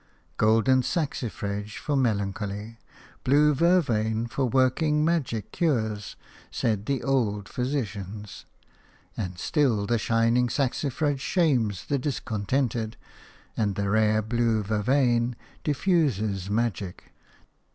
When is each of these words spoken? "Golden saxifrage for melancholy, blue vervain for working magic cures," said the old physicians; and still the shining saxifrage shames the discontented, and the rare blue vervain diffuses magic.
"Golden 0.37 0.81
saxifrage 0.81 1.77
for 1.77 1.95
melancholy, 1.95 2.79
blue 3.23 3.53
vervain 3.53 4.25
for 4.25 4.45
working 4.45 5.05
magic 5.05 5.51
cures," 5.51 6.15
said 6.49 6.87
the 6.87 7.03
old 7.03 7.47
physicians; 7.47 8.47
and 9.15 9.37
still 9.37 9.85
the 9.85 9.99
shining 9.99 10.47
saxifrage 10.49 11.19
shames 11.21 11.85
the 11.85 11.99
discontented, 11.99 12.97
and 13.55 13.75
the 13.75 13.91
rare 13.91 14.23
blue 14.23 14.63
vervain 14.63 15.35
diffuses 15.63 16.49
magic. 16.49 17.11